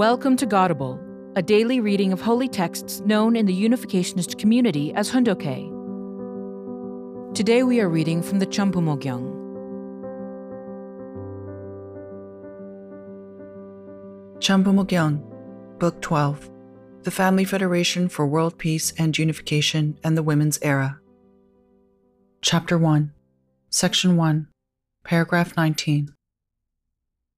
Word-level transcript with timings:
Welcome 0.00 0.38
to 0.38 0.46
Godible, 0.46 0.98
a 1.36 1.42
daily 1.42 1.78
reading 1.78 2.10
of 2.10 2.22
holy 2.22 2.48
texts 2.48 3.00
known 3.00 3.36
in 3.36 3.44
the 3.44 3.52
Unificationist 3.52 4.38
community 4.38 4.94
as 4.94 5.10
Hoon 5.10 5.24
Dok 5.24 5.42
Hae. 5.42 5.70
Today 7.34 7.64
we 7.64 7.82
are 7.82 7.88
reading 7.90 8.22
from 8.22 8.38
the 8.38 8.46
Chambumo 8.46 8.98
Gyeong. 8.98 9.28
Champumogyang, 14.38 15.22
Book 15.78 16.00
12 16.00 16.50
The 17.02 17.10
Family 17.10 17.44
Federation 17.44 18.08
for 18.08 18.26
World 18.26 18.56
Peace 18.56 18.94
and 18.96 19.18
Unification 19.18 19.98
and 20.02 20.16
the 20.16 20.22
Women's 20.22 20.58
Era. 20.62 20.98
Chapter 22.40 22.78
1, 22.78 23.12
Section 23.68 24.16
1, 24.16 24.48
Paragraph 25.04 25.58
19. 25.58 26.14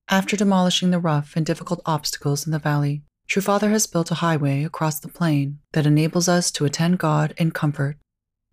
After 0.09 0.37
demolishing 0.37 0.91
the 0.91 0.99
rough 0.99 1.37
and 1.37 1.47
difficult 1.47 1.81
obstacles 1.87 2.47
in 2.47 2.53
the 2.53 2.59
valley, 2.59 3.03
True 3.33 3.41
Father 3.41 3.71
has 3.71 3.87
built 3.87 4.11
a 4.11 4.17
highway 4.17 4.63
across 4.63 5.01
the 5.01 5.09
plain 5.09 5.59
that 5.73 5.87
enables 5.87 6.29
us 6.29 6.51
to 6.51 6.67
attend 6.67 6.99
God 6.99 7.33
in 7.39 7.51
comfort. 7.51 7.97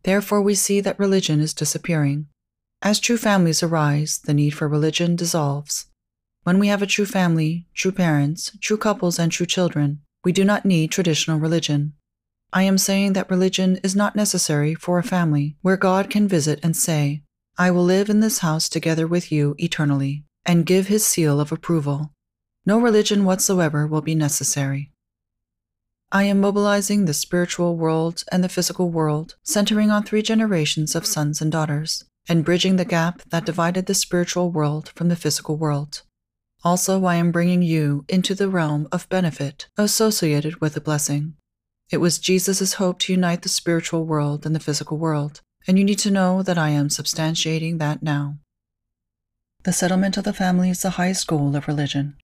Therefore, 0.04 0.42
we 0.42 0.56
see 0.56 0.80
that 0.80 0.98
religion 0.98 1.42
is 1.42 1.54
disappearing. 1.54 2.28
As 2.82 3.02
true 3.02 3.18
families 3.18 3.62
arise, 3.62 4.20
the 4.20 4.34
need 4.34 4.52
for 4.52 4.70
religion 4.70 5.18
dissolves. 5.18 5.88
When 6.44 6.60
we 6.60 6.70
have 6.70 6.82
a 6.82 6.88
true 6.88 7.06
family, 7.06 7.68
true 7.74 7.92
parents, 7.92 8.54
true 8.62 8.78
couples, 8.78 9.20
and 9.20 9.32
true 9.32 9.46
children, 9.46 10.00
we 10.24 10.32
do 10.32 10.46
not 10.46 10.64
need 10.66 10.92
traditional 10.92 11.40
religion. 11.40 11.94
I 12.54 12.64
am 12.64 12.78
saying 12.78 13.14
that 13.14 13.30
religion 13.30 13.82
is 13.84 13.98
not 13.98 14.16
necessary 14.16 14.76
for 14.76 14.98
a 14.98 15.04
family 15.04 15.58
where 15.62 15.76
God 15.76 16.10
can 16.10 16.26
visit 16.26 16.62
and 16.64 16.76
say, 16.78 17.24
I 17.58 17.70
will 17.72 17.84
live 17.84 18.10
in 18.10 18.22
this 18.22 18.40
house 18.40 18.70
together 18.70 19.06
with 19.06 19.30
you 19.30 19.56
eternally 19.58 20.24
and 20.46 20.66
give 20.66 20.88
his 20.88 21.06
seal 21.06 21.40
of 21.40 21.52
approval. 21.52 22.12
No 22.66 22.80
religion 22.80 23.26
whatsoever 23.26 23.88
will 23.88 24.02
be 24.02 24.16
necessary. 24.16 24.92
I 26.12 26.24
am 26.24 26.42
mobilizing 26.42 27.06
the 27.06 27.14
spiritual 27.14 27.78
world 27.78 28.24
and 28.32 28.44
the 28.44 28.50
physical 28.50 28.90
world, 28.90 29.36
centering 29.44 29.92
on 29.92 30.04
three 30.04 30.24
generations 30.24 30.96
of 30.96 31.06
sons 31.06 31.40
and 31.40 31.52
daughters, 31.52 32.04
and 32.28 32.44
bridging 32.44 32.78
the 32.78 32.86
gap 32.86 33.22
that 33.30 33.46
divided 33.46 33.86
the 33.86 33.94
spiritual 33.94 34.52
world 34.52 34.90
from 34.96 35.10
the 35.10 35.16
physical 35.16 35.56
world. 35.56 36.02
Also, 36.64 37.06
I 37.06 37.16
am 37.16 37.32
bringing 37.32 37.62
you 37.62 38.06
into 38.10 38.36
the 38.36 38.50
realm 38.50 38.88
of 38.92 39.08
benefit 39.10 39.68
associated 39.78 40.60
with 40.60 40.76
a 40.76 40.82
blessing. 40.82 41.36
It 41.92 41.98
was 41.98 42.20
Jesus' 42.20 42.74
hope 42.74 43.00
to 43.00 43.14
unite 43.14 43.44
the 43.44 43.50
spiritual 43.50 44.06
world 44.06 44.46
and 44.46 44.56
the 44.56 44.60
physical 44.60 44.98
world, 44.98 45.42
and 45.68 45.78
you 45.78 45.84
need 45.84 46.00
to 46.00 46.12
know 46.12 46.44
that 46.44 46.58
I 46.58 46.70
am 46.70 46.90
substantiating 46.90 47.80
that 47.80 48.04
now. 48.04 48.38
The 49.64 49.74
settlement 49.74 50.16
of 50.16 50.24
the 50.24 50.32
family 50.32 50.70
is 50.70 50.82
the 50.82 50.92
highest 50.92 51.28
goal 51.28 51.54
of 51.54 51.68
religion. 51.68 52.16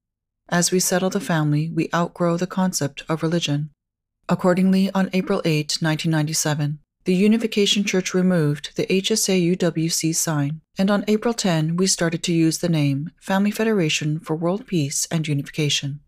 As 0.47 0.72
we 0.72 0.80
settle 0.80 1.09
the 1.09 1.19
family, 1.19 1.69
we 1.69 1.89
outgrow 1.94 2.38
the 2.38 2.47
concept 2.47 3.03
of 3.09 3.22
religion. 3.22 3.72
Accordingly, 4.30 4.89
on 4.92 5.09
April 5.11 5.42
8, 5.44 5.80
1997, 5.81 6.80
the 7.03 7.14
Unification 7.14 7.83
Church 7.83 8.14
removed 8.14 8.75
the 8.77 8.86
HSAUWC 8.88 10.16
sign, 10.16 10.61
and 10.77 10.89
on 10.89 11.03
April 11.09 11.33
10, 11.33 11.75
we 11.75 11.88
started 11.88 12.23
to 12.23 12.33
use 12.33 12.59
the 12.59 12.69
name 12.69 13.11
Family 13.19 13.52
Federation 13.52 14.20
for 14.20 14.36
World 14.36 14.66
Peace 14.66 15.05
and 15.11 15.27
Unification. 15.27 15.99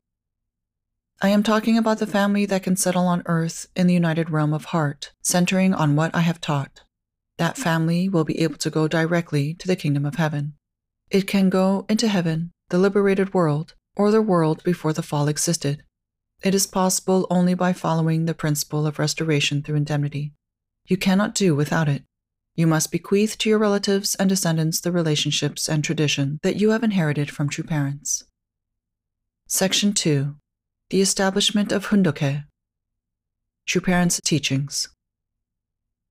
I 1.21 1.29
am 1.29 1.43
talking 1.43 1.77
about 1.77 1.99
the 1.99 2.07
family 2.07 2.45
that 2.45 2.63
can 2.63 2.77
settle 2.77 3.05
on 3.05 3.23
earth 3.25 3.67
in 3.75 3.87
the 3.87 3.93
united 3.93 4.29
realm 4.29 4.53
of 4.53 4.65
heart, 4.65 5.11
centering 5.21 5.73
on 5.73 5.95
what 5.95 6.15
I 6.15 6.21
have 6.21 6.39
taught. 6.39 6.81
That 7.37 7.57
family 7.57 8.07
will 8.07 8.23
be 8.23 8.39
able 8.39 8.57
to 8.57 8.69
go 8.69 8.87
directly 8.87 9.53
to 9.55 9.67
the 9.67 9.75
kingdom 9.75 10.05
of 10.05 10.15
heaven. 10.15 10.53
It 11.09 11.27
can 11.27 11.49
go 11.49 11.85
into 11.87 12.07
heaven, 12.07 12.51
the 12.69 12.77
liberated 12.77 13.33
world, 13.33 13.75
or 13.95 14.11
the 14.11 14.21
world 14.21 14.61
before 14.63 14.91
the 14.91 15.01
fall 15.01 15.27
existed. 15.27 15.83
It 16.43 16.53
is 16.53 16.67
possible 16.67 17.25
only 17.29 17.53
by 17.53 17.73
following 17.73 18.25
the 18.25 18.33
principle 18.33 18.85
of 18.85 18.99
restoration 18.99 19.63
through 19.63 19.77
indemnity. 19.77 20.33
You 20.85 20.97
cannot 20.97 21.33
do 21.33 21.55
without 21.55 21.87
it. 21.87 22.03
You 22.55 22.67
must 22.67 22.91
bequeath 22.91 23.37
to 23.39 23.49
your 23.49 23.57
relatives 23.57 24.15
and 24.15 24.27
descendants 24.27 24.81
the 24.81 24.91
relationships 24.91 25.69
and 25.69 25.83
tradition 25.83 26.39
that 26.43 26.57
you 26.57 26.71
have 26.71 26.83
inherited 26.83 27.31
from 27.31 27.49
true 27.49 27.63
parents. 27.63 28.23
Section 29.47 29.93
2 29.93 30.35
The 30.89 31.01
Establishment 31.01 31.71
of 31.71 31.85
Hoon 31.85 32.03
Dok 32.03 32.19
Hae 32.19 32.43
True 33.65 33.81
Parents' 33.81 34.19
Teachings 34.23 34.89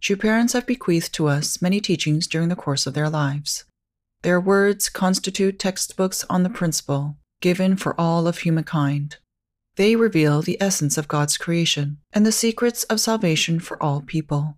True 0.00 0.16
parents 0.16 0.52
have 0.52 0.66
bequeathed 0.66 1.12
to 1.14 1.26
us 1.26 1.60
many 1.60 1.80
teachings 1.80 2.26
during 2.26 2.48
the 2.48 2.56
course 2.56 2.86
of 2.86 2.94
their 2.94 3.10
lives. 3.10 3.64
Their 4.26 4.40
words 4.40 4.88
constitute 4.88 5.56
textbooks 5.56 6.24
on 6.28 6.42
the 6.42 6.50
principle 6.50 7.16
given 7.40 7.76
for 7.76 7.94
all 7.96 8.26
of 8.26 8.38
humankind. 8.38 9.18
They 9.76 9.94
reveal 9.94 10.42
the 10.42 10.60
essence 10.60 10.98
of 10.98 11.06
God's 11.06 11.36
creation 11.36 11.98
and 12.12 12.26
the 12.26 12.32
secrets 12.32 12.82
of 12.90 12.98
salvation 12.98 13.60
for 13.60 13.80
all 13.80 14.00
people. 14.00 14.56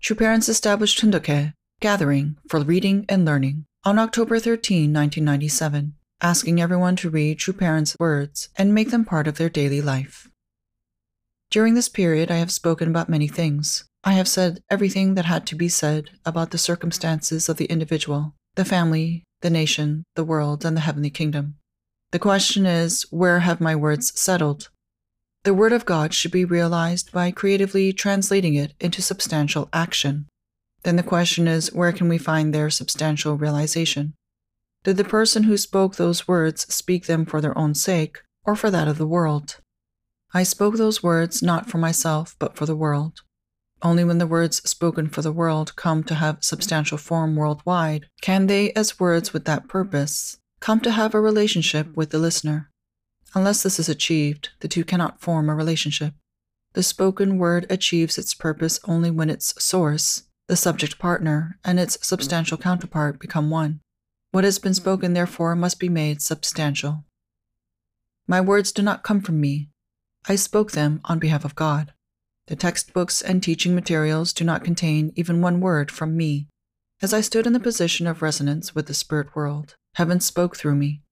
True 0.00 0.16
Parents 0.16 0.48
established 0.48 0.98
Hoon 0.98 1.12
Dok 1.12 1.26
Hae, 1.26 1.52
gathering 1.80 2.38
for 2.48 2.58
reading 2.58 3.06
and 3.08 3.24
learning, 3.24 3.66
on 3.84 4.00
October 4.00 4.40
13, 4.40 4.92
1997, 4.92 5.94
asking 6.20 6.60
everyone 6.60 6.96
to 6.96 7.08
read 7.08 7.38
True 7.38 7.54
Parents' 7.54 7.94
words 8.00 8.48
and 8.56 8.74
make 8.74 8.90
them 8.90 9.04
part 9.04 9.28
of 9.28 9.36
their 9.36 9.48
daily 9.48 9.80
life. 9.80 10.28
During 11.52 11.74
this 11.74 11.88
period, 11.88 12.32
I 12.32 12.38
have 12.38 12.50
spoken 12.50 12.88
about 12.88 13.08
many 13.08 13.28
things. 13.28 13.84
I 14.02 14.14
have 14.14 14.26
said 14.26 14.64
everything 14.68 15.14
that 15.14 15.26
had 15.26 15.46
to 15.46 15.54
be 15.54 15.68
said 15.68 16.10
about 16.26 16.50
the 16.50 16.58
circumstances 16.58 17.48
of 17.48 17.58
the 17.58 17.66
individual 17.66 18.34
the 18.56 18.64
family, 18.64 19.24
the 19.42 19.50
nation, 19.50 20.04
the 20.14 20.24
world, 20.24 20.64
and 20.64 20.76
the 20.76 20.80
heavenly 20.82 21.10
kingdom. 21.10 21.56
The 22.12 22.18
question 22.18 22.66
is, 22.66 23.02
where 23.10 23.40
have 23.40 23.60
my 23.60 23.74
words 23.74 24.18
settled? 24.18 24.70
The 25.42 25.52
Word 25.52 25.72
of 25.72 25.84
God 25.84 26.14
should 26.14 26.30
be 26.30 26.44
realized 26.44 27.12
by 27.12 27.30
creatively 27.30 27.92
translating 27.92 28.54
it 28.54 28.72
into 28.80 29.02
substantial 29.02 29.68
action. 29.72 30.26
Then 30.84 30.96
the 30.96 31.02
question 31.02 31.48
is, 31.48 31.72
where 31.72 31.92
can 31.92 32.08
we 32.08 32.16
find 32.16 32.54
their 32.54 32.70
substantial 32.70 33.36
realization? 33.36 34.14
Did 34.84 34.96
the 34.96 35.04
person 35.04 35.42
who 35.42 35.56
spoke 35.56 35.96
those 35.96 36.28
words 36.28 36.72
speak 36.72 37.06
them 37.06 37.26
for 37.26 37.40
their 37.40 37.56
own 37.58 37.74
sake 37.74 38.18
or 38.44 38.54
for 38.54 38.70
that 38.70 38.86
of 38.86 38.98
the 38.98 39.06
world? 39.06 39.58
I 40.32 40.44
spoke 40.44 40.76
those 40.76 41.02
words 41.02 41.42
not 41.42 41.68
for 41.68 41.78
myself, 41.78 42.36
but 42.38 42.56
for 42.56 42.66
the 42.66 42.76
world. 42.76 43.20
Only 43.84 44.02
when 44.02 44.16
the 44.16 44.26
words 44.26 44.68
spoken 44.68 45.10
for 45.10 45.20
the 45.20 45.30
world 45.30 45.76
come 45.76 46.02
to 46.04 46.14
have 46.14 46.42
substantial 46.42 46.96
form 46.96 47.36
worldwide 47.36 48.08
can 48.22 48.46
they, 48.46 48.72
as 48.72 48.98
words 48.98 49.34
with 49.34 49.44
that 49.44 49.68
purpose, 49.68 50.38
come 50.58 50.80
to 50.80 50.90
have 50.90 51.14
a 51.14 51.20
relationship 51.20 51.94
with 51.94 52.08
the 52.08 52.18
listener. 52.18 52.70
Unless 53.34 53.62
this 53.62 53.78
is 53.78 53.90
achieved, 53.90 54.48
the 54.60 54.68
two 54.68 54.84
cannot 54.84 55.20
form 55.20 55.50
a 55.50 55.54
relationship. 55.54 56.14
The 56.72 56.82
spoken 56.82 57.36
word 57.38 57.66
achieves 57.68 58.16
its 58.16 58.32
purpose 58.32 58.80
only 58.84 59.10
when 59.10 59.28
its 59.28 59.54
source, 59.62 60.24
the 60.48 60.56
subject 60.56 60.98
partner, 60.98 61.58
and 61.64 61.78
its 61.78 61.98
substantial 62.04 62.56
counterpart 62.58 63.20
become 63.20 63.50
one. 63.50 63.80
What 64.30 64.44
has 64.44 64.58
been 64.58 64.74
spoken, 64.74 65.12
therefore, 65.12 65.54
must 65.54 65.78
be 65.78 65.88
made 65.88 66.22
substantial. 66.22 67.04
My 68.26 68.40
words 68.40 68.72
do 68.72 68.82
not 68.82 69.04
come 69.04 69.20
from 69.20 69.40
me. 69.40 69.68
I 70.26 70.36
spoke 70.36 70.72
them 70.72 71.00
on 71.04 71.18
behalf 71.20 71.44
of 71.44 71.54
God. 71.54 71.93
The 72.46 72.56
textbooks 72.56 73.22
and 73.22 73.42
teaching 73.42 73.74
materials 73.74 74.32
do 74.32 74.44
not 74.44 74.64
contain 74.64 75.12
even 75.16 75.40
one 75.40 75.60
word 75.60 75.90
from 75.90 76.16
me. 76.16 76.48
As 77.00 77.14
I 77.14 77.20
stood 77.22 77.46
in 77.46 77.54
the 77.54 77.60
position 77.60 78.06
of 78.06 78.20
resonance 78.20 78.74
with 78.74 78.86
the 78.86 78.94
spirit 78.94 79.34
world, 79.34 79.76
heaven 79.94 80.20
spoke 80.20 80.56
through 80.56 80.74
me. 80.74 81.02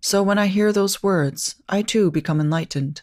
So 0.00 0.22
when 0.22 0.38
I 0.38 0.46
hear 0.46 0.72
those 0.72 1.02
words, 1.02 1.56
I 1.68 1.82
too 1.82 2.10
become 2.10 2.40
enlightened. 2.40 3.02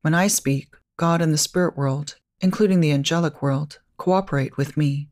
When 0.00 0.14
I 0.14 0.28
speak, 0.28 0.74
God 0.96 1.20
and 1.20 1.32
the 1.32 1.38
spirit 1.38 1.76
world, 1.76 2.16
including 2.40 2.80
the 2.80 2.92
angelic 2.92 3.42
world, 3.42 3.80
cooperate 3.98 4.56
with 4.56 4.76
me. 4.76 5.08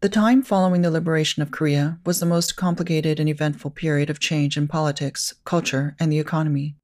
The 0.00 0.08
time 0.08 0.42
following 0.42 0.82
the 0.82 0.90
liberation 0.90 1.42
of 1.42 1.50
Korea 1.50 1.98
was 2.06 2.20
the 2.20 2.26
most 2.26 2.56
complicated 2.56 3.20
and 3.20 3.28
eventful 3.28 3.72
period 3.72 4.10
of 4.10 4.20
change 4.20 4.56
in 4.56 4.68
politics, 4.68 5.34
culture, 5.44 5.96
and 6.00 6.10
the 6.10 6.20
economy. 6.20 6.76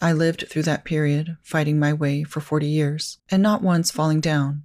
I 0.00 0.12
lived 0.12 0.46
through 0.48 0.62
that 0.62 0.84
period, 0.84 1.36
fighting 1.42 1.78
my 1.78 1.92
way 1.92 2.22
for 2.22 2.40
40 2.40 2.66
years, 2.66 3.18
and 3.30 3.42
not 3.42 3.62
once 3.62 3.90
falling 3.90 4.20
down. 4.20 4.62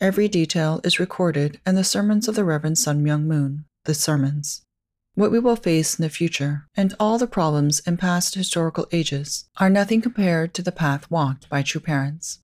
Every 0.00 0.26
detail 0.26 0.80
is 0.82 0.98
recorded 0.98 1.60
in 1.64 1.76
the 1.76 1.84
sermons 1.84 2.26
of 2.26 2.34
the 2.34 2.44
Reverend 2.44 2.78
Sun 2.78 3.04
Myung 3.04 3.24
Moon, 3.24 3.64
the 3.84 3.94
sermons. 3.94 4.62
What 5.14 5.30
we 5.30 5.38
will 5.38 5.56
face 5.56 5.98
in 5.98 6.02
the 6.02 6.08
future, 6.08 6.66
and 6.74 6.94
all 6.98 7.18
the 7.18 7.26
problems 7.26 7.80
in 7.80 7.96
past 7.96 8.34
historical 8.34 8.88
ages, 8.90 9.44
are 9.58 9.70
nothing 9.70 10.00
compared 10.00 10.54
to 10.54 10.62
the 10.62 10.72
path 10.72 11.10
walked 11.10 11.48
by 11.48 11.62
true 11.62 11.80
parents. 11.80 12.40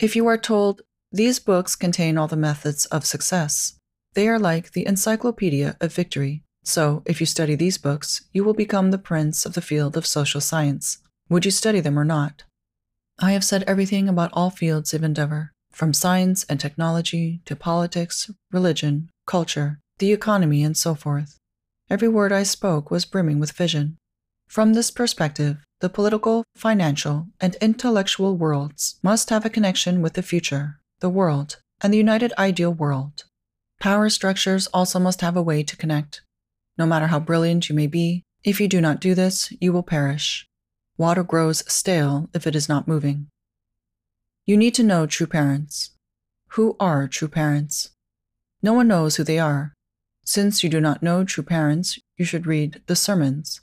If 0.00 0.16
you 0.16 0.26
are 0.26 0.38
told, 0.38 0.82
these 1.12 1.38
books 1.38 1.76
contain 1.76 2.18
all 2.18 2.26
the 2.26 2.36
methods 2.36 2.86
of 2.86 3.06
success, 3.06 3.74
they 4.14 4.28
are 4.28 4.38
like 4.38 4.72
the 4.72 4.86
encyclopedia 4.86 5.76
of 5.80 5.94
victory. 5.94 6.42
So, 6.64 7.02
if 7.06 7.20
you 7.20 7.26
study 7.26 7.54
these 7.54 7.78
books, 7.78 8.22
you 8.32 8.44
will 8.44 8.54
become 8.54 8.90
the 8.90 8.98
prince 8.98 9.46
of 9.46 9.54
the 9.54 9.62
field 9.62 9.96
of 9.96 10.06
social 10.06 10.40
science, 10.40 10.98
would 11.28 11.44
you 11.44 11.50
study 11.50 11.80
them 11.80 11.98
or 11.98 12.04
not? 12.04 12.44
I 13.18 13.32
have 13.32 13.44
said 13.44 13.64
everything 13.66 14.08
about 14.08 14.30
all 14.32 14.50
fields 14.50 14.92
of 14.92 15.02
endeavor, 15.02 15.52
from 15.70 15.92
science 15.92 16.44
and 16.48 16.58
technology 16.58 17.40
to 17.44 17.56
politics, 17.56 18.30
religion, 18.50 19.10
culture, 19.26 19.78
the 19.98 20.12
economy, 20.12 20.62
and 20.62 20.76
so 20.76 20.94
forth. 20.94 21.38
Every 21.88 22.08
word 22.08 22.32
I 22.32 22.42
spoke 22.42 22.90
was 22.90 23.04
brimming 23.04 23.38
with 23.38 23.52
vision. 23.52 23.96
From 24.48 24.74
this 24.74 24.90
perspective, 24.90 25.58
the 25.80 25.88
political, 25.88 26.44
financial, 26.54 27.28
and 27.40 27.56
intellectual 27.60 28.36
worlds 28.36 28.98
must 29.02 29.30
have 29.30 29.44
a 29.44 29.50
connection 29.50 30.02
with 30.02 30.14
the 30.14 30.22
future, 30.22 30.78
the 31.00 31.10
world, 31.10 31.56
and 31.80 31.92
the 31.92 31.98
united 31.98 32.32
ideal 32.38 32.72
world. 32.72 33.24
Power 33.80 34.08
structures 34.10 34.68
also 34.68 34.98
must 34.98 35.20
have 35.22 35.36
a 35.36 35.42
way 35.42 35.62
to 35.62 35.76
connect. 35.76 36.22
No 36.78 36.86
matter 36.86 37.08
how 37.08 37.18
brilliant 37.18 37.68
you 37.68 37.74
may 37.74 37.86
be, 37.86 38.22
if 38.44 38.60
you 38.60 38.68
do 38.68 38.80
not 38.80 39.00
do 39.00 39.14
this, 39.14 39.52
you 39.60 39.72
will 39.72 39.82
perish. 39.82 40.46
Water 40.98 41.22
grows 41.22 41.64
stale 41.72 42.28
if 42.34 42.46
it 42.46 42.54
is 42.54 42.68
not 42.68 42.86
moving. 42.86 43.28
You 44.44 44.56
need 44.56 44.74
to 44.74 44.82
know 44.82 45.06
true 45.06 45.26
parents. 45.26 45.90
Who 46.50 46.76
are 46.78 47.08
true 47.08 47.28
parents? 47.28 47.90
No 48.62 48.72
one 48.72 48.88
knows 48.88 49.16
who 49.16 49.24
they 49.24 49.38
are. 49.38 49.72
Since 50.24 50.62
you 50.62 50.70
do 50.70 50.80
not 50.80 51.02
know 51.02 51.24
true 51.24 51.44
parents, 51.44 51.98
you 52.16 52.24
should 52.24 52.46
read 52.46 52.82
the 52.86 52.96
sermons. 52.96 53.60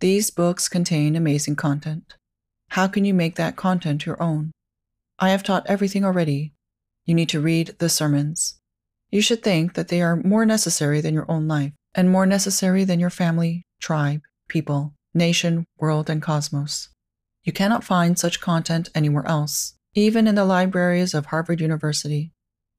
These 0.00 0.30
books 0.30 0.68
contain 0.68 1.16
amazing 1.16 1.56
content. 1.56 2.14
How 2.70 2.86
can 2.86 3.04
you 3.04 3.14
make 3.14 3.36
that 3.36 3.56
content 3.56 4.04
your 4.04 4.22
own? 4.22 4.52
I 5.18 5.30
have 5.30 5.42
taught 5.42 5.66
everything 5.66 6.04
already. 6.04 6.52
You 7.06 7.14
need 7.14 7.30
to 7.30 7.40
read 7.40 7.76
the 7.78 7.88
sermons. 7.88 8.58
You 9.10 9.22
should 9.22 9.42
think 9.42 9.74
that 9.74 9.88
they 9.88 10.02
are 10.02 10.16
more 10.16 10.44
necessary 10.44 11.00
than 11.00 11.14
your 11.14 11.30
own 11.30 11.48
life, 11.48 11.72
and 11.94 12.10
more 12.10 12.26
necessary 12.26 12.84
than 12.84 13.00
your 13.00 13.10
family, 13.10 13.62
tribe, 13.80 14.22
people, 14.48 14.92
nation, 15.16 15.64
world, 15.78 16.08
and 16.08 16.22
cosmos. 16.22 16.90
You 17.42 17.52
cannot 17.52 17.84
find 17.84 18.18
such 18.18 18.40
content 18.40 18.90
anywhere 18.94 19.26
else, 19.26 19.74
even 19.94 20.26
in 20.26 20.34
the 20.34 20.44
libraries 20.44 21.14
of 21.14 21.26
Harvard 21.26 21.60
University. 21.60 22.32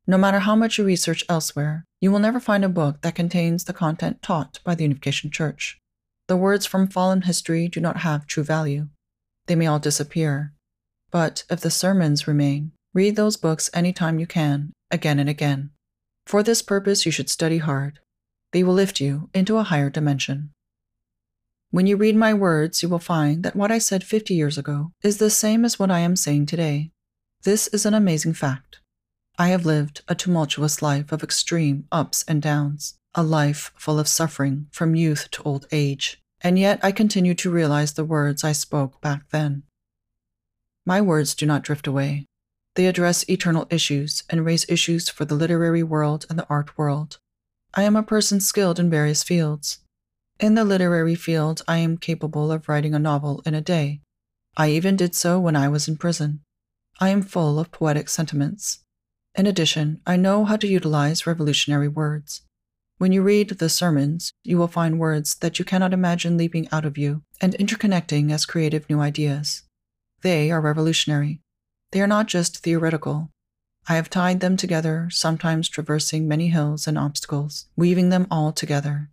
No 0.06 0.18
matter 0.18 0.40
how 0.40 0.56
much 0.56 0.78
you 0.78 0.86
research 0.86 1.26
elsewhere, 1.28 1.84
you 2.00 2.12
will 2.12 2.20
never 2.20 2.40
find 2.40 2.64
a 2.64 2.70
book 2.70 3.02
that 3.02 3.16
contains 3.16 3.64
the 3.64 3.74
content 3.74 4.22
taught 4.22 4.60
by 4.64 4.76
the 4.76 4.84
Unification 4.84 5.32
Church. 5.32 5.80
The 6.28 6.38
words 6.38 6.66
from 6.66 6.88
fallen 6.88 7.24
history 7.24 7.68
do 7.68 7.80
not 7.80 7.98
have 7.98 8.28
true 8.28 8.44
value. 8.44 8.88
They 9.48 9.56
may 9.56 9.68
all 9.68 9.80
disappear. 9.80 10.54
But 11.12 11.44
if 11.50 11.62
the 11.62 11.72
sermons 11.72 12.28
remain, 12.28 12.74
read 12.94 13.16
those 13.16 13.38
books 13.38 13.70
any 13.74 13.94
time 13.94 14.20
you 14.20 14.28
can, 14.28 14.74
again 14.92 15.20
and 15.20 15.30
again. 15.30 15.72
For 16.26 16.44
this 16.44 16.62
purpose, 16.62 17.06
you 17.06 17.12
should 17.12 17.30
study 17.30 17.60
hard. 17.60 18.00
They 18.52 18.64
will 18.64 18.74
lift 18.74 19.00
you 19.00 19.30
into 19.34 19.58
a 19.58 19.64
higher 19.64 19.90
dimension. 19.90 20.52
When 21.70 21.86
you 21.86 21.98
read 21.98 22.16
my 22.16 22.34
words, 22.34 22.82
you 22.82 22.88
will 22.88 22.98
find 22.98 23.44
that 23.44 23.56
what 23.56 23.72
I 23.72 23.78
said 23.78 24.02
50 24.02 24.34
years 24.34 24.58
ago 24.58 24.94
is 25.04 25.18
the 25.18 25.30
same 25.30 25.66
as 25.66 25.78
what 25.78 25.92
I 25.92 26.00
am 26.00 26.16
saying 26.16 26.46
today. 26.46 26.92
This 27.44 27.68
is 27.68 27.86
an 27.86 27.94
amazing 27.94 28.36
fact. 28.36 28.80
I 29.38 29.50
have 29.50 29.66
lived 29.66 30.02
a 30.08 30.16
tumultuous 30.16 30.82
life 30.82 31.12
of 31.12 31.24
extreme 31.24 31.86
ups 31.92 32.24
and 32.26 32.42
downs, 32.42 32.96
a 33.14 33.22
life 33.22 33.72
full 33.76 34.00
of 34.00 34.08
suffering 34.08 34.68
from 34.72 34.96
youth 34.96 35.30
to 35.32 35.44
old 35.44 35.68
age, 35.74 36.22
and 36.40 36.58
yet 36.58 36.80
I 36.82 36.94
continue 36.94 37.36
to 37.36 37.52
realize 37.52 37.94
the 37.94 38.06
words 38.06 38.46
I 38.46 38.54
spoke 38.54 39.02
back 39.02 39.30
then. 39.32 39.64
My 40.86 41.02
words 41.02 41.36
do 41.36 41.46
not 41.46 41.64
drift 41.64 41.86
away. 41.86 42.28
They 42.76 42.86
address 42.86 43.30
eternal 43.30 43.68
issues 43.70 44.24
and 44.30 44.46
raise 44.46 44.66
issues 44.70 45.10
for 45.10 45.26
the 45.26 45.36
literary 45.36 45.84
world 45.84 46.26
and 46.30 46.40
the 46.40 46.48
art 46.50 46.78
world. 46.78 47.20
I 47.74 47.84
am 47.84 47.98
a 47.98 48.04
person 48.04 48.40
skilled 48.40 48.80
in 48.80 48.90
various 48.90 49.22
fields, 49.22 49.80
in 50.40 50.56
the 50.56 50.66
literary 50.66 51.16
field, 51.16 51.62
I 51.68 51.78
am 51.78 51.98
capable 51.98 52.52
of 52.52 52.68
writing 52.70 52.94
a 52.94 53.00
novel 53.00 53.42
in 53.46 53.54
a 53.54 53.62
day. 53.62 54.02
I 54.56 54.70
even 54.70 54.96
did 54.96 55.16
so 55.16 55.40
when 55.40 55.56
I 55.56 55.68
was 55.68 55.88
in 55.88 55.98
prison. 55.98 56.42
I 57.00 57.10
am 57.10 57.22
full 57.22 57.60
of 57.60 57.72
poetic 57.72 58.10
sentiments. 58.10 58.80
In 59.36 59.46
addition, 59.46 60.02
I 60.06 60.16
know 60.16 60.46
how 60.46 60.56
to 60.58 60.68
utilize 60.68 61.28
revolutionary 61.28 61.88
words. 61.88 62.42
When 62.98 63.12
you 63.12 63.22
read 63.22 63.50
the 63.50 63.70
sermons, 63.70 64.34
you 64.44 64.58
will 64.58 64.68
find 64.68 65.00
words 65.00 65.36
that 65.36 65.60
you 65.60 65.66
cannot 65.66 65.94
imagine 65.94 66.38
leaping 66.38 66.68
out 66.72 66.86
of 66.86 66.98
you 66.98 67.22
and 67.40 67.54
interconnecting 67.54 68.32
as 68.32 68.48
creative 68.48 68.90
new 68.90 69.00
ideas. 69.00 69.62
They 70.22 70.50
are 70.50 70.60
revolutionary. 70.60 71.42
They 71.92 72.02
are 72.02 72.08
not 72.08 72.26
just 72.26 72.64
theoretical. 72.64 73.30
I 73.88 73.96
have 73.96 74.10
tied 74.10 74.40
them 74.40 74.58
together, 74.58 75.10
sometimes 75.12 75.70
traversing 75.70 76.28
many 76.28 76.48
hills 76.50 76.88
and 76.88 76.98
obstacles, 76.98 77.68
weaving 77.76 78.10
them 78.10 78.26
all 78.32 78.52
together. 78.52 79.12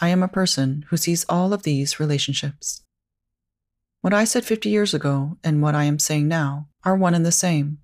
I 0.00 0.08
am 0.08 0.22
a 0.22 0.28
person 0.28 0.84
who 0.88 0.96
sees 0.96 1.24
all 1.28 1.52
of 1.52 1.62
these 1.62 1.98
relationships. 1.98 2.82
What 4.02 4.12
I 4.12 4.24
said 4.24 4.44
50 4.44 4.68
years 4.68 4.92
ago 4.92 5.38
and 5.42 5.62
what 5.62 5.74
I 5.74 5.84
am 5.84 5.98
saying 5.98 6.28
now 6.28 6.68
are 6.84 6.94
one 6.94 7.14
and 7.14 7.24
the 7.24 7.32
same. 7.32 7.78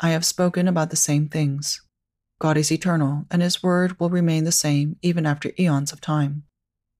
I 0.00 0.10
have 0.10 0.24
spoken 0.24 0.66
about 0.66 0.90
the 0.90 0.96
same 0.96 1.28
things. 1.28 1.82
God 2.40 2.56
is 2.56 2.72
eternal, 2.72 3.26
and 3.30 3.42
His 3.42 3.62
word 3.62 4.00
will 4.00 4.10
remain 4.10 4.44
the 4.44 4.50
same 4.50 4.96
even 5.02 5.26
after 5.26 5.52
eons 5.58 5.92
of 5.92 6.00
time. 6.00 6.44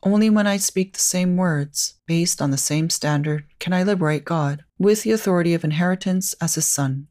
Only 0.05 0.31
when 0.31 0.47
I 0.47 0.59
speak 0.59 0.93
the 0.93 1.01
same 1.01 1.37
words, 1.37 1.95
based 2.07 2.43
on 2.43 2.51
the 2.51 2.57
same 2.57 2.91
standard, 2.91 3.47
can 3.59 3.73
I 3.73 3.83
liberate 3.83 4.25
God 4.25 4.65
with 4.79 5.03
the 5.03 5.13
authority 5.13 5.55
of 5.55 5.65
inheritance 5.65 6.35
as 6.41 6.57
His 6.57 6.67
Son. 6.67 7.09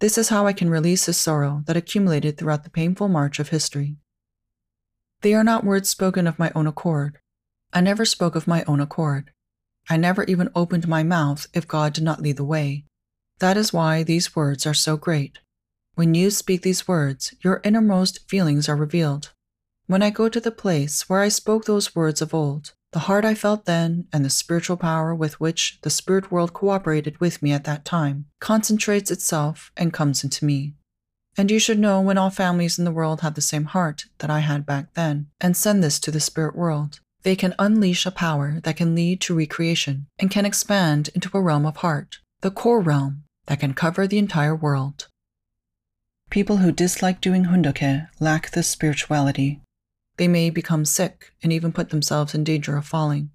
This 0.00 0.16
is 0.16 0.30
how 0.30 0.46
I 0.46 0.52
can 0.52 0.70
release 0.70 1.06
His 1.06 1.16
sorrow 1.16 1.62
that 1.66 1.76
accumulated 1.76 2.38
throughout 2.38 2.64
the 2.64 2.70
painful 2.70 3.08
march 3.08 3.38
of 3.38 3.50
history. 3.50 3.96
They 5.22 5.34
are 5.34 5.44
not 5.44 5.64
words 5.64 5.88
spoken 5.88 6.26
of 6.26 6.38
my 6.38 6.52
own 6.54 6.66
accord. 6.66 7.18
I 7.72 7.80
never 7.80 8.04
spoke 8.04 8.36
of 8.36 8.46
my 8.46 8.64
own 8.64 8.80
accord. 8.80 9.32
I 9.90 9.96
never 9.96 10.24
even 10.24 10.50
opened 10.54 10.86
my 10.86 11.02
mouth 11.02 11.46
if 11.52 11.66
God 11.66 11.92
did 11.92 12.04
not 12.04 12.22
lead 12.22 12.36
the 12.36 12.44
way. 12.44 12.84
That 13.40 13.56
is 13.56 13.72
why 13.72 14.02
these 14.02 14.36
words 14.36 14.66
are 14.66 14.74
so 14.74 14.96
great. 14.96 15.38
When 15.94 16.14
you 16.14 16.30
speak 16.30 16.62
these 16.62 16.86
words, 16.86 17.34
your 17.42 17.60
innermost 17.64 18.28
feelings 18.28 18.68
are 18.68 18.76
revealed. 18.76 19.32
When 19.86 20.02
I 20.02 20.10
go 20.10 20.28
to 20.28 20.40
the 20.40 20.50
place 20.50 21.08
where 21.08 21.20
I 21.20 21.28
spoke 21.28 21.64
those 21.64 21.96
words 21.96 22.22
of 22.22 22.34
old, 22.34 22.74
the 22.92 23.00
heart 23.00 23.24
I 23.24 23.34
felt 23.34 23.64
then 23.64 24.06
and 24.12 24.24
the 24.24 24.30
spiritual 24.30 24.76
power 24.76 25.14
with 25.14 25.40
which 25.40 25.78
the 25.82 25.90
spirit 25.90 26.30
world 26.30 26.52
cooperated 26.52 27.18
with 27.20 27.42
me 27.42 27.52
at 27.52 27.64
that 27.64 27.84
time 27.84 28.26
concentrates 28.40 29.10
itself 29.10 29.72
and 29.76 29.92
comes 29.92 30.22
into 30.22 30.44
me. 30.44 30.74
And 31.38 31.52
you 31.52 31.60
should 31.60 31.78
know 31.78 32.00
when 32.00 32.18
all 32.18 32.30
families 32.30 32.80
in 32.80 32.84
the 32.84 32.90
world 32.90 33.20
have 33.20 33.34
the 33.34 33.40
same 33.40 33.66
heart 33.66 34.06
that 34.18 34.28
I 34.28 34.40
had 34.40 34.66
back 34.66 34.94
then, 34.94 35.28
and 35.40 35.56
send 35.56 35.84
this 35.84 36.00
to 36.00 36.10
the 36.10 36.18
spirit 36.18 36.56
world. 36.56 36.98
They 37.22 37.36
can 37.36 37.54
unleash 37.60 38.04
a 38.04 38.10
power 38.10 38.60
that 38.64 38.76
can 38.76 38.96
lead 38.96 39.20
to 39.20 39.36
recreation 39.36 40.08
and 40.18 40.32
can 40.32 40.44
expand 40.44 41.10
into 41.14 41.30
a 41.32 41.40
realm 41.40 41.64
of 41.64 41.76
heart, 41.76 42.18
the 42.40 42.50
core 42.50 42.80
realm 42.80 43.22
that 43.46 43.60
can 43.60 43.72
cover 43.72 44.08
the 44.08 44.18
entire 44.18 44.56
world. 44.56 45.06
People 46.28 46.56
who 46.56 46.72
dislike 46.72 47.20
doing 47.20 47.44
Hoon 47.44 47.62
Dok 47.62 47.78
Hae 47.78 48.02
lack 48.18 48.50
this 48.50 48.66
spirituality. 48.66 49.62
They 50.16 50.26
may 50.26 50.50
become 50.50 50.84
sick 50.84 51.32
and 51.40 51.52
even 51.52 51.72
put 51.72 51.90
themselves 51.90 52.34
in 52.34 52.42
danger 52.42 52.76
of 52.76 52.84
falling. 52.84 53.30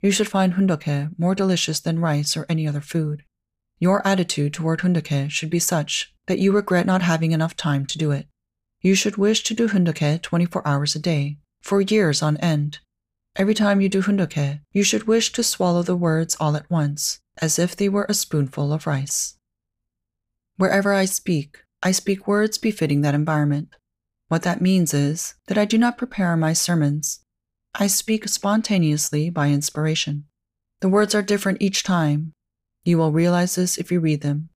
You 0.00 0.12
should 0.12 0.28
find 0.28 0.52
Hoon 0.52 0.68
Dok 0.68 0.84
Hae 0.84 1.08
more 1.18 1.34
delicious 1.34 1.80
than 1.80 1.98
rice 1.98 2.36
or 2.36 2.46
any 2.48 2.68
other 2.68 2.80
food. 2.80 3.24
Your 3.80 4.06
attitude 4.06 4.54
toward 4.54 4.82
Hoon 4.82 4.92
Dok 4.92 5.08
Hae 5.08 5.28
should 5.28 5.50
be 5.50 5.58
such 5.58 6.14
that 6.26 6.38
you 6.38 6.52
regret 6.52 6.86
not 6.86 7.02
having 7.02 7.32
enough 7.32 7.56
time 7.56 7.86
to 7.86 7.98
do 7.98 8.12
it. 8.12 8.28
You 8.82 8.94
should 8.94 9.16
wish 9.16 9.42
to 9.44 9.54
do 9.54 9.68
Hoon 9.68 9.84
Dok 9.84 9.98
Hae 9.98 10.18
24 10.18 10.68
hours 10.68 10.94
a 10.94 10.98
day, 11.00 11.38
for 11.62 11.80
years 11.80 12.22
on 12.22 12.36
end. 12.36 12.78
Every 13.36 13.54
time 13.54 13.80
you 13.80 13.88
do 13.88 14.02
hundoke, 14.02 14.60
you 14.72 14.82
should 14.82 15.04
wish 15.04 15.32
to 15.32 15.42
swallow 15.42 15.82
the 15.82 15.96
words 15.96 16.36
all 16.40 16.56
at 16.56 16.68
once, 16.68 17.20
as 17.38 17.58
if 17.58 17.76
they 17.76 17.88
were 17.88 18.06
a 18.08 18.14
spoonful 18.14 18.72
of 18.72 18.86
rice. 18.86 19.36
Wherever 20.56 20.92
I 20.92 21.04
speak, 21.04 21.62
I 21.82 21.92
speak 21.92 22.26
words 22.26 22.58
befitting 22.58 23.00
that 23.02 23.14
environment. 23.14 23.76
What 24.28 24.42
that 24.42 24.60
means 24.60 24.92
is 24.92 25.34
that 25.46 25.56
I 25.56 25.64
do 25.64 25.78
not 25.78 25.96
prepare 25.96 26.36
my 26.36 26.52
sermons. 26.52 27.20
I 27.74 27.86
speak 27.86 28.28
spontaneously 28.28 29.30
by 29.30 29.48
inspiration. 29.48 30.26
The 30.80 30.88
words 30.88 31.14
are 31.14 31.22
different 31.22 31.62
each 31.62 31.82
time, 31.82 32.32
you 32.84 32.98
will 32.98 33.12
realize 33.12 33.54
this 33.54 33.78
if 33.78 33.90
you 33.90 34.00
read 34.00 34.20
them. 34.22 34.48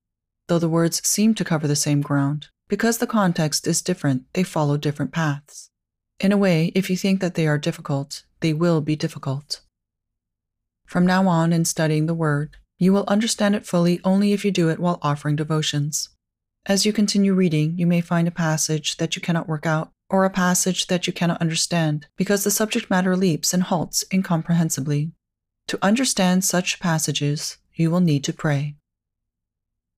Though 0.48 0.58
the 0.58 0.68
words 0.68 1.06
seem 1.06 1.34
to 1.34 1.44
cover 1.44 1.66
the 1.66 1.76
same 1.76 2.02
ground, 2.02 2.48
because 2.68 2.98
the 2.98 3.06
context 3.06 3.66
is 3.66 3.82
different, 3.82 4.24
they 4.32 4.42
follow 4.42 4.76
different 4.76 5.12
paths. 5.12 5.70
In 6.20 6.32
a 6.32 6.36
way, 6.36 6.72
if 6.74 6.88
you 6.88 6.96
think 6.96 7.20
that 7.20 7.34
they 7.34 7.46
are 7.46 7.58
difficult, 7.58 8.24
they 8.40 8.52
will 8.52 8.80
be 8.80 8.96
difficult. 8.96 9.60
From 10.86 11.06
now 11.06 11.26
on, 11.28 11.52
in 11.52 11.64
studying 11.64 12.06
the 12.06 12.14
Word, 12.14 12.56
you 12.78 12.92
will 12.92 13.04
understand 13.08 13.54
it 13.54 13.66
fully 13.66 14.00
only 14.04 14.32
if 14.32 14.44
you 14.44 14.50
do 14.50 14.68
it 14.68 14.78
while 14.78 14.98
offering 15.02 15.36
devotions. 15.36 16.10
As 16.66 16.86
you 16.86 16.92
continue 16.92 17.34
reading, 17.34 17.78
you 17.78 17.86
may 17.86 18.00
find 18.00 18.28
a 18.28 18.32
passage 18.32 18.96
that 18.96 19.16
you 19.16 19.22
cannot 19.22 19.48
work 19.48 19.66
out, 19.66 19.90
or 20.10 20.24
a 20.24 20.30
passage 20.30 20.86
that 20.86 21.06
you 21.06 21.12
cannot 21.12 21.40
understand, 21.40 22.06
because 22.16 22.44
the 22.44 22.50
subject 22.50 22.90
matter 22.90 23.16
leaps 23.16 23.52
and 23.52 23.64
halts 23.64 24.04
incomprehensibly. 24.12 25.12
To 25.68 25.78
understand 25.82 26.44
such 26.44 26.80
passages, 26.80 27.56
you 27.74 27.90
will 27.90 28.00
need 28.00 28.24
to 28.24 28.32
pray. 28.32 28.76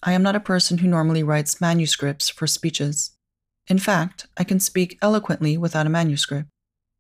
I 0.03 0.13
am 0.13 0.23
not 0.23 0.37
a 0.37 0.41
person 0.41 0.79
who 0.79 0.89
normally 0.89 1.23
writes 1.23 1.61
manuscripts 1.61 2.29
for 2.29 2.47
speeches. 2.47 3.13
In 3.67 3.79
fact, 3.79 4.27
I 4.37 4.45
can 4.45 4.61
speak 4.61 4.99
eloquently 5.03 5.57
without 5.59 5.87
a 5.87 5.91
manuscript. 5.91 6.49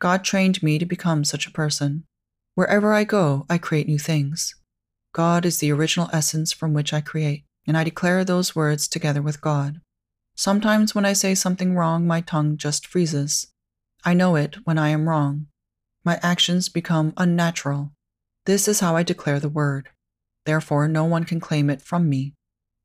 God 0.00 0.24
trained 0.24 0.62
me 0.62 0.78
to 0.78 0.86
become 0.86 1.24
such 1.24 1.46
a 1.46 1.52
person. 1.52 2.04
Wherever 2.54 2.92
I 2.92 3.04
go, 3.04 3.46
I 3.48 3.58
create 3.58 3.86
new 3.86 3.98
things. 3.98 4.54
God 5.12 5.46
is 5.46 5.58
the 5.58 5.72
original 5.72 6.10
essence 6.12 6.52
from 6.52 6.74
which 6.74 6.92
I 6.92 7.00
create, 7.00 7.44
and 7.66 7.76
I 7.76 7.84
declare 7.84 8.24
those 8.24 8.56
words 8.56 8.88
together 8.88 9.22
with 9.22 9.40
God. 9.40 9.80
Sometimes 10.34 10.94
when 10.94 11.06
I 11.06 11.14
say 11.14 11.34
something 11.34 11.74
wrong, 11.74 12.06
my 12.06 12.20
tongue 12.20 12.56
just 12.58 12.86
freezes. 12.86 13.46
I 14.04 14.12
know 14.12 14.36
it 14.36 14.56
when 14.64 14.78
I 14.78 14.90
am 14.90 15.08
wrong. 15.08 15.46
My 16.04 16.20
actions 16.22 16.68
become 16.68 17.14
unnatural. 17.16 17.92
This 18.44 18.68
is 18.68 18.80
how 18.80 18.94
I 18.96 19.02
declare 19.02 19.40
the 19.40 19.48
word. 19.48 19.88
Therefore, 20.46 20.88
no 20.88 21.04
one 21.04 21.24
can 21.24 21.40
claim 21.40 21.68
it 21.68 21.82
from 21.82 22.08
me. 22.08 22.32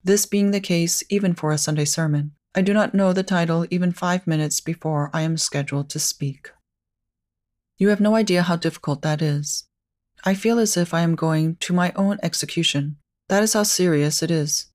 This 0.03 0.25
being 0.25 0.51
the 0.51 0.59
case 0.59 1.03
even 1.09 1.35
for 1.35 1.51
a 1.51 1.57
Sunday 1.57 1.85
sermon, 1.85 2.33
I 2.53 2.61
do 2.61 2.73
not 2.73 2.93
know 2.93 3.13
the 3.13 3.23
title 3.23 3.65
even 3.69 3.93
five 3.93 4.27
minutes 4.27 4.59
before 4.59 5.09
I 5.13 5.21
am 5.21 5.37
scheduled 5.37 5.89
to 5.91 5.99
speak. 5.99 6.49
You 7.77 7.89
have 7.89 8.01
no 8.01 8.15
idea 8.15 8.41
how 8.41 8.55
difficult 8.55 9.03
that 9.03 9.21
is. 9.21 9.65
I 10.25 10.33
feel 10.33 10.59
as 10.59 10.75
if 10.75 10.93
I 10.93 11.01
am 11.01 11.15
going 11.15 11.55
to 11.61 11.73
my 11.73 11.93
own 11.95 12.17
execution. 12.21 12.97
That 13.29 13.43
is 13.43 13.53
how 13.53 13.63
serious 13.63 14.21
it 14.21 14.31
is. 14.31 14.67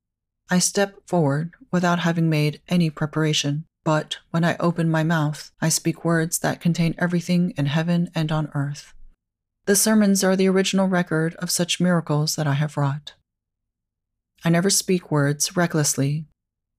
I 0.48 0.60
step 0.60 0.94
forward 1.06 1.52
without 1.72 1.98
having 1.98 2.30
made 2.30 2.60
any 2.68 2.88
preparation, 2.88 3.64
but 3.84 4.18
when 4.30 4.44
I 4.44 4.56
open 4.58 4.88
my 4.88 5.02
mouth, 5.02 5.50
I 5.60 5.68
speak 5.68 6.04
words 6.04 6.38
that 6.38 6.60
contain 6.60 6.94
everything 6.98 7.52
in 7.56 7.66
heaven 7.66 8.10
and 8.14 8.30
on 8.30 8.48
earth. 8.54 8.94
The 9.66 9.74
sermons 9.74 10.22
are 10.22 10.36
the 10.36 10.48
original 10.48 10.86
record 10.86 11.34
of 11.36 11.50
such 11.50 11.80
miracles 11.80 12.36
that 12.36 12.46
I 12.46 12.54
have 12.54 12.76
wrought. 12.76 13.14
I 14.44 14.48
never 14.48 14.70
speak 14.70 15.10
words 15.10 15.56
recklessly. 15.56 16.26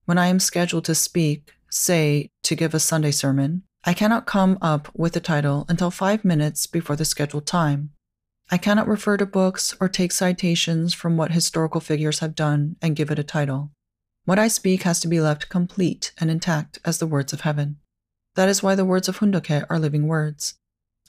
When 0.06 0.17
I 0.17 0.27
am 0.27 0.39
scheduled 0.39 0.86
to 0.86 0.96
speak, 0.96 1.53
say, 1.70 2.29
to 2.44 2.56
give 2.56 2.74
a 2.74 2.79
Sunday 2.79 3.12
sermon, 3.12 3.63
I 3.84 3.94
cannot 3.94 4.25
come 4.25 4.58
up 4.62 4.88
with 4.96 5.17
a 5.17 5.20
title 5.20 5.65
until 5.67 5.91
five 5.91 6.24
minutes 6.24 6.65
before 6.65 6.96
the 6.96 7.03
scheduled 7.03 7.46
time. 7.46 7.91
I 8.50 8.58
cannot 8.58 8.88
refer 8.88 9.17
to 9.17 9.25
books 9.25 9.75
or 9.82 9.89
take 9.89 10.13
citations 10.13 10.94
from 10.94 11.17
what 11.17 11.32
historical 11.32 11.82
figures 11.82 12.20
have 12.20 12.36
done 12.36 12.77
and 12.82 12.96
give 12.96 13.12
it 13.12 13.20
a 13.20 13.24
title. 13.24 13.72
What 14.24 14.39
I 14.39 14.48
speak 14.48 14.84
has 14.84 15.01
to 15.01 15.10
be 15.10 15.20
left 15.20 15.50
complete 15.50 16.13
and 16.17 16.32
intact 16.32 16.79
as 16.86 17.00
the 17.00 17.08
words 17.08 17.34
of 17.34 17.41
heaven. 17.41 17.79
That 18.36 18.48
is 18.48 18.63
why 18.63 18.75
the 18.75 18.86
words 18.86 19.10
of 19.10 19.17
Hoon 19.17 19.32
Dok 19.32 19.48
Hae 19.48 19.63
are 19.70 19.79
living 19.79 20.08
words. 20.08 20.56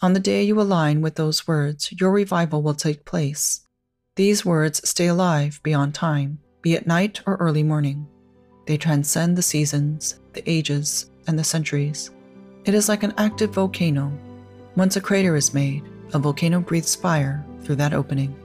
On 0.01 0.13
the 0.13 0.21
day 0.21 0.45
you 0.45 0.61
align 0.61 1.01
with 1.01 1.17
those 1.17 1.49
words, 1.49 1.93
your 1.99 2.13
revival 2.13 2.63
will 2.63 2.75
take 2.75 3.05
place. 3.05 3.67
These 4.15 4.45
words 4.45 4.89
stay 4.89 5.09
alive 5.09 5.59
beyond 5.65 5.93
time, 5.93 6.39
be 6.63 6.75
it 6.75 6.87
night 6.87 7.21
or 7.27 7.35
early 7.37 7.65
morning. 7.65 8.07
They 8.67 8.77
transcend 8.77 9.37
the 9.37 9.43
seasons, 9.43 10.21
the 10.35 10.49
ages, 10.49 11.11
and 11.27 11.37
the 11.37 11.43
centuries. 11.43 12.13
It 12.65 12.75
is 12.75 12.89
like 12.89 13.03
an 13.03 13.13
active 13.19 13.51
volcano. 13.51 14.13
Once 14.77 14.95
a 14.95 15.01
crater 15.01 15.35
is 15.35 15.53
made, 15.53 15.83
a 16.13 16.21
volcano 16.21 16.61
breathes 16.61 16.95
fire 16.95 17.45
through 17.63 17.77
that 17.77 17.93
opening. 17.93 18.37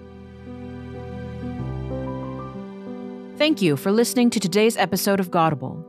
Thank 3.38 3.62
you 3.62 3.78
for 3.78 3.92
listening 3.92 4.32
to 4.32 4.40
today's 4.40 4.78
episode 4.78 5.20
of 5.20 5.30
Godible. 5.30 5.86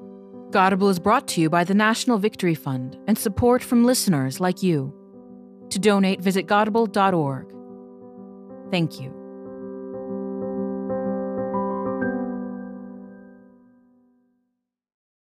Godible 0.51 0.91
is 0.91 0.99
brought 0.99 1.27
to 1.29 1.41
you 1.41 1.49
by 1.49 1.65
the 1.65 1.75
National 1.75 2.19
Victory 2.19 2.55
Fund 2.55 2.99
and 3.07 3.17
support 3.17 3.63
from 3.63 3.87
listeners 3.87 4.41
like 4.41 4.63
you. 4.63 4.93
To 5.71 5.79
donate, 5.79 6.21
visit 6.21 6.47
godible.org. 6.47 7.47
Thank 8.71 9.01
you. 9.01 9.24